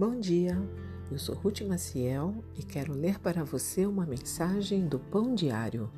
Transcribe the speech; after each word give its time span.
Bom 0.00 0.18
dia, 0.18 0.56
eu 1.10 1.18
sou 1.18 1.34
Ruth 1.34 1.60
Maciel 1.60 2.42
e 2.56 2.62
quero 2.62 2.94
ler 2.94 3.18
para 3.18 3.44
você 3.44 3.84
uma 3.84 4.06
mensagem 4.06 4.88
do 4.88 4.98
Pão 4.98 5.34
Diário. 5.34 5.92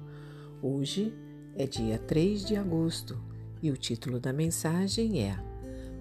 Hoje 0.60 1.14
é 1.54 1.68
dia 1.68 2.00
3 2.00 2.44
de 2.44 2.56
agosto 2.56 3.16
e 3.62 3.70
o 3.70 3.76
título 3.76 4.18
da 4.18 4.32
mensagem 4.32 5.22
é 5.22 5.36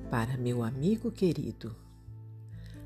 Para 0.10 0.36
meu 0.36 0.64
amigo 0.64 1.12
querido. 1.12 1.76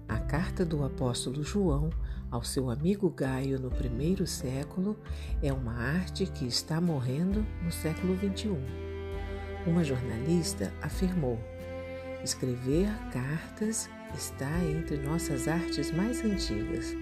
A 0.05 0.20
carta 0.20 0.66
do 0.66 0.84
apóstolo 0.84 1.45
João 1.45 1.91
ao 2.29 2.43
seu 2.43 2.70
amigo 2.70 3.09
Gaio 3.09 3.57
no 3.57 3.70
primeiro 3.70 4.27
século 4.27 5.00
é 5.41 5.54
uma 5.54 5.75
arte 5.75 6.25
que 6.25 6.45
está 6.45 6.82
morrendo 6.82 7.47
no 7.63 7.71
século 7.71 8.18
XXI. 8.18 8.50
Uma 9.66 9.82
jornalista 9.82 10.73
afirmou 10.82 11.40
Escrever 12.22 12.90
cartas 13.13 13.90
está 14.14 14.64
entre 14.64 14.98
nossas 14.98 15.48
artes 15.48 15.91
mais 15.91 16.23
antigas. 16.23 16.96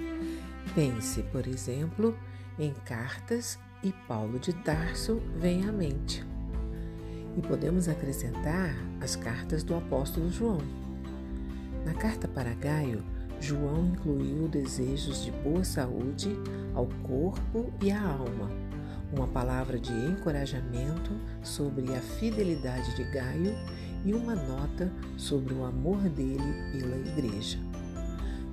Pense, 0.74 1.22
por 1.24 1.48
exemplo, 1.48 2.18
em 2.58 2.74
cartas 2.86 3.60
e 3.84 3.92
Paulo 4.08 4.40
de 4.40 4.54
Tarso 4.54 5.22
vem 5.38 5.68
à 5.68 5.72
mente. 5.72 6.26
E 7.36 7.42
podemos 7.42 7.88
acrescentar 7.90 8.76
as 9.02 9.16
cartas 9.16 9.64
do 9.64 9.76
apóstolo 9.76 10.30
João. 10.30 10.62
Na 11.86 11.94
carta 11.94 12.28
para 12.28 12.54
Gaio, 12.54 13.04
João 13.40 13.88
incluiu 13.88 14.48
desejos 14.48 15.26
de 15.26 15.32
boa 15.32 15.64
saúde 15.64 16.30
ao 16.74 16.88
corpo 17.04 17.74
e 17.82 17.92
à 17.92 18.02
alma, 18.02 18.50
uma 19.12 19.28
palavra 19.28 19.78
de 19.78 19.92
encorajamento 19.92 21.12
sobre 21.42 21.94
a 21.94 22.00
fidelidade 22.00 22.96
de 22.96 23.04
Gaio 23.12 23.54
e 24.06 24.14
uma 24.14 24.36
nota 24.36 24.92
sobre 25.18 25.54
o 25.54 25.64
amor 25.64 25.98
dele 26.10 26.72
pela 26.72 26.98
igreja. 26.98 27.58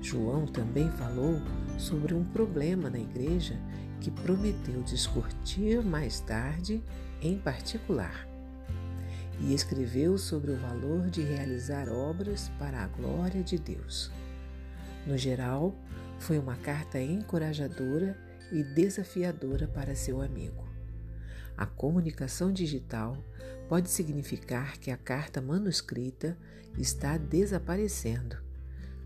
João 0.00 0.46
também 0.46 0.90
falou 0.92 1.40
sobre 1.78 2.14
um 2.14 2.24
problema 2.24 2.88
na 2.88 2.98
igreja 2.98 3.58
que 4.00 4.10
prometeu 4.10 4.82
discutir 4.82 5.84
mais 5.84 6.20
tarde, 6.20 6.82
em 7.20 7.38
particular. 7.38 8.26
E 9.40 9.54
escreveu 9.54 10.16
sobre 10.18 10.52
o 10.52 10.56
valor 10.56 11.10
de 11.10 11.22
realizar 11.22 11.88
obras 11.88 12.50
para 12.58 12.82
a 12.82 12.86
glória 12.86 13.42
de 13.42 13.58
Deus. 13.58 14.10
No 15.06 15.16
geral, 15.16 15.74
foi 16.18 16.38
uma 16.38 16.56
carta 16.56 17.00
encorajadora 17.00 18.16
e 18.52 18.62
desafiadora 18.62 19.66
para 19.66 19.94
seu 19.94 20.20
amigo. 20.20 20.69
A 21.56 21.66
comunicação 21.66 22.52
digital 22.52 23.16
pode 23.68 23.90
significar 23.90 24.78
que 24.78 24.90
a 24.90 24.96
carta 24.96 25.40
manuscrita 25.40 26.36
está 26.76 27.16
desaparecendo, 27.16 28.36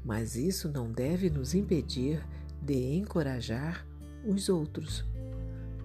mas 0.04 0.36
isso 0.36 0.68
não 0.68 0.90
deve 0.90 1.28
nos 1.28 1.54
impedir 1.54 2.24
de 2.62 2.94
encorajar 2.94 3.86
os 4.24 4.48
outros. 4.48 5.04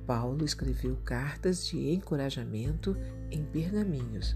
Paulo 0.05 0.43
escreveu 0.43 0.95
cartas 1.03 1.67
de 1.67 1.91
encorajamento 1.91 2.97
em 3.29 3.43
pergaminhos. 3.43 4.35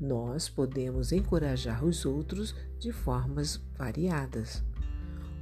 Nós 0.00 0.48
podemos 0.48 1.12
encorajar 1.12 1.84
os 1.84 2.04
outros 2.04 2.54
de 2.78 2.90
formas 2.90 3.62
variadas. 3.78 4.62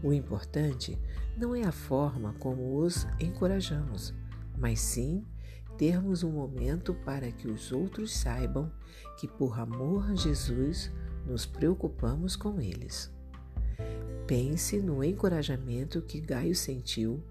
O 0.02 0.12
importante 0.12 0.98
não 1.36 1.54
é 1.54 1.64
a 1.64 1.72
forma 1.72 2.34
como 2.34 2.78
os 2.78 3.06
encorajamos, 3.18 4.14
mas 4.56 4.80
sim 4.80 5.24
termos 5.78 6.24
um 6.24 6.32
momento 6.32 6.92
para 6.92 7.30
que 7.30 7.48
os 7.48 7.70
outros 7.70 8.12
saibam 8.12 8.70
que, 9.16 9.28
por 9.28 9.58
amor 9.58 10.10
a 10.10 10.14
Jesus, 10.14 10.90
nos 11.24 11.46
preocupamos 11.46 12.34
com 12.34 12.60
eles. 12.60 13.10
Pense 14.26 14.78
no 14.78 15.02
encorajamento 15.02 16.03
que 16.03 16.20
Gaio 16.20 16.54
sentiu 16.54 17.22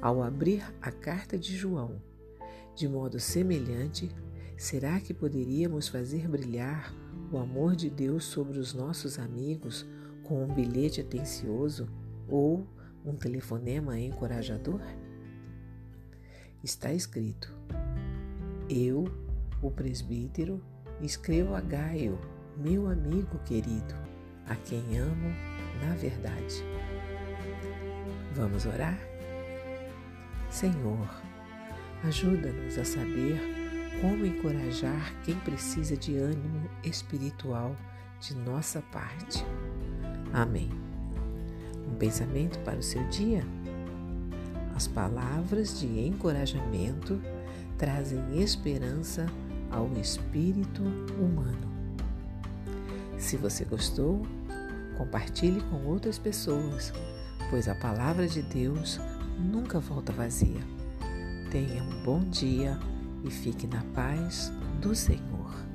ao 0.00 0.22
abrir 0.22 0.62
a 0.82 0.92
carta 0.92 1.38
de 1.38 1.56
João. 1.56 2.00
De 2.76 2.86
modo 2.86 3.18
semelhante, 3.18 4.14
será 4.56 5.00
que 5.00 5.14
poderíamos 5.14 5.88
fazer 5.88 6.28
brilhar 6.28 6.94
o 7.32 7.38
amor 7.38 7.74
de 7.74 7.88
Deus 7.88 8.24
sobre 8.24 8.58
os 8.58 8.74
nossos 8.74 9.18
amigos 9.18 9.86
com 10.22 10.44
um 10.44 10.54
bilhete 10.54 11.00
atencioso 11.00 11.88
ou 12.28 12.66
um 13.04 13.16
telefonema 13.16 13.98
encorajador? 13.98 14.80
Está 16.62 16.92
escrito: 16.92 17.52
eu, 18.68 19.04
o 19.62 19.70
presbítero, 19.70 20.62
escrevo 21.00 21.54
a 21.54 21.60
Gaio, 21.60 22.18
meu 22.56 22.88
amigo 22.88 23.38
querido, 23.44 23.94
a 24.46 24.54
quem 24.56 24.98
amo 24.98 25.34
na 25.82 25.94
verdade. 25.94 26.64
Vamos 28.34 28.66
orar? 28.66 28.98
Senhor, 30.50 31.08
ajuda-nos 32.04 32.78
a 32.78 32.84
saber 32.84 33.40
como 34.00 34.26
encorajar 34.26 35.14
quem 35.24 35.34
precisa 35.40 35.96
de 35.96 36.16
ânimo 36.16 36.68
espiritual 36.82 37.76
de 38.20 38.36
nossa 38.36 38.82
parte. 38.82 39.44
Amém. 40.32 40.70
Um 41.88 41.94
pensamento 41.96 42.58
para 42.60 42.78
o 42.78 42.82
seu 42.82 43.02
dia? 43.08 43.44
As 44.74 44.88
palavras 44.88 45.78
de 45.78 45.86
encorajamento 46.06 47.20
trazem 47.84 48.40
esperança 48.40 49.26
ao 49.70 49.92
espírito 50.00 50.82
humano. 51.20 51.70
Se 53.18 53.36
você 53.36 53.62
gostou, 53.62 54.22
compartilhe 54.96 55.60
com 55.64 55.84
outras 55.84 56.18
pessoas, 56.18 56.94
pois 57.50 57.68
a 57.68 57.74
palavra 57.74 58.26
de 58.26 58.40
Deus 58.40 58.98
nunca 59.38 59.78
volta 59.80 60.12
vazia. 60.12 60.62
Tenha 61.50 61.82
um 61.82 62.02
bom 62.02 62.20
dia 62.20 62.78
e 63.22 63.30
fique 63.30 63.66
na 63.66 63.82
paz 63.94 64.50
do 64.80 64.94
Senhor. 64.94 65.73